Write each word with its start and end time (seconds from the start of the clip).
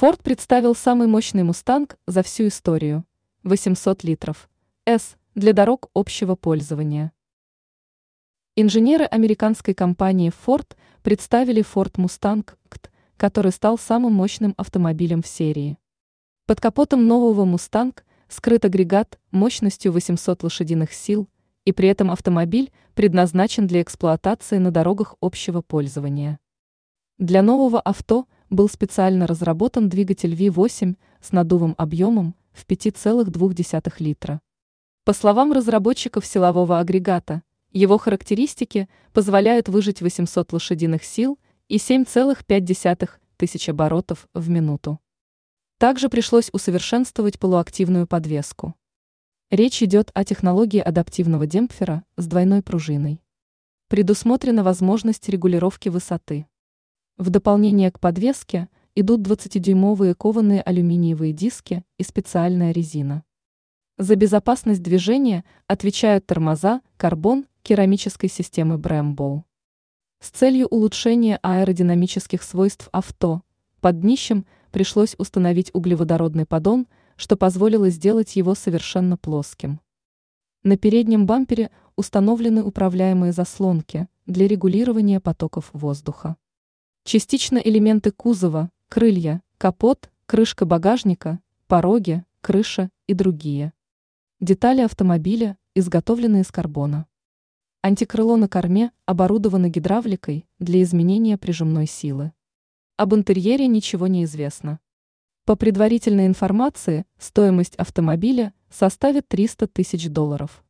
Форд 0.00 0.22
представил 0.22 0.74
самый 0.74 1.08
мощный 1.08 1.42
«Мустанг» 1.42 1.98
за 2.06 2.22
всю 2.22 2.48
историю– 2.48 3.04
800 3.42 4.02
литров, 4.02 4.48
С 4.86 5.14
для 5.34 5.52
дорог 5.52 5.90
общего 5.92 6.36
пользования. 6.36 7.12
Инженеры 8.56 9.04
американской 9.04 9.74
компании 9.74 10.32
Ford 10.32 10.74
представили 11.02 11.62
Ford 11.62 11.96
Mustang, 11.96 12.48
который 13.18 13.52
стал 13.52 13.76
самым 13.76 14.14
мощным 14.14 14.54
автомобилем 14.56 15.20
в 15.20 15.26
серии. 15.26 15.76
Под 16.46 16.62
капотом 16.62 17.06
нового 17.06 17.44
Mustang 17.44 17.94
скрыт 18.28 18.64
агрегат 18.64 19.20
мощностью 19.32 19.92
800 19.92 20.44
лошадиных 20.44 20.94
сил, 20.94 21.28
и 21.66 21.72
при 21.72 21.88
этом 21.88 22.10
автомобиль 22.10 22.72
предназначен 22.94 23.66
для 23.66 23.82
эксплуатации 23.82 24.56
на 24.56 24.70
дорогах 24.70 25.16
общего 25.20 25.60
пользования. 25.60 26.40
Для 27.18 27.42
нового 27.42 27.78
авто– 27.78 28.26
был 28.50 28.68
специально 28.68 29.26
разработан 29.26 29.88
двигатель 29.88 30.34
V8 30.34 30.96
с 31.20 31.32
надувом 31.32 31.74
объемом 31.78 32.34
в 32.52 32.66
5,2 32.66 33.94
литра. 34.00 34.40
По 35.04 35.12
словам 35.12 35.52
разработчиков 35.52 36.26
силового 36.26 36.78
агрегата, 36.78 37.42
его 37.72 37.96
характеристики 37.96 38.88
позволяют 39.12 39.68
выжать 39.68 40.02
800 40.02 40.52
лошадиных 40.52 41.04
сил 41.04 41.38
и 41.68 41.76
7,5 41.76 43.08
тысяч 43.36 43.68
оборотов 43.68 44.28
в 44.34 44.48
минуту. 44.50 44.98
Также 45.78 46.08
пришлось 46.08 46.50
усовершенствовать 46.52 47.38
полуактивную 47.38 48.06
подвеску. 48.06 48.74
Речь 49.50 49.82
идет 49.82 50.10
о 50.14 50.24
технологии 50.24 50.80
адаптивного 50.80 51.46
демпфера 51.46 52.04
с 52.16 52.26
двойной 52.26 52.62
пружиной. 52.62 53.22
Предусмотрена 53.88 54.62
возможность 54.62 55.28
регулировки 55.28 55.88
высоты. 55.88 56.46
В 57.20 57.28
дополнение 57.28 57.90
к 57.90 58.00
подвеске 58.00 58.70
идут 58.94 59.20
20-дюймовые 59.20 60.14
кованые 60.14 60.62
алюминиевые 60.62 61.34
диски 61.34 61.84
и 61.98 62.02
специальная 62.02 62.72
резина. 62.72 63.24
За 63.98 64.16
безопасность 64.16 64.82
движения 64.82 65.44
отвечают 65.66 66.24
тормоза 66.24 66.80
карбон 66.96 67.44
керамической 67.62 68.30
системы 68.30 68.78
Brembo. 68.78 69.42
С 70.20 70.30
целью 70.30 70.66
улучшения 70.68 71.38
аэродинамических 71.42 72.42
свойств 72.42 72.88
авто 72.90 73.42
под 73.82 74.00
днищем 74.00 74.46
пришлось 74.70 75.14
установить 75.18 75.70
углеводородный 75.74 76.46
поддон, 76.46 76.86
что 77.16 77.36
позволило 77.36 77.90
сделать 77.90 78.34
его 78.34 78.54
совершенно 78.54 79.18
плоским. 79.18 79.80
На 80.62 80.78
переднем 80.78 81.26
бампере 81.26 81.70
установлены 81.96 82.64
управляемые 82.64 83.32
заслонки 83.32 84.08
для 84.24 84.48
регулирования 84.48 85.20
потоков 85.20 85.68
воздуха. 85.74 86.38
Частично 87.04 87.56
элементы 87.56 88.10
кузова, 88.10 88.70
крылья, 88.88 89.42
капот, 89.56 90.10
крышка 90.26 90.66
багажника, 90.66 91.40
пороги, 91.66 92.24
крыша 92.42 92.90
и 93.06 93.14
другие. 93.14 93.72
Детали 94.38 94.82
автомобиля 94.82 95.56
изготовлены 95.74 96.42
из 96.42 96.52
карбона. 96.52 97.06
Антикрыло 97.82 98.36
на 98.36 98.48
корме 98.48 98.92
оборудовано 99.06 99.70
гидравликой 99.70 100.46
для 100.58 100.82
изменения 100.82 101.38
прижимной 101.38 101.86
силы. 101.86 102.32
Об 102.98 103.14
интерьере 103.14 103.66
ничего 103.66 104.06
не 104.06 104.24
известно. 104.24 104.78
По 105.46 105.56
предварительной 105.56 106.26
информации, 106.26 107.06
стоимость 107.18 107.76
автомобиля 107.76 108.52
составит 108.68 109.26
300 109.26 109.68
тысяч 109.68 110.10
долларов. 110.10 110.62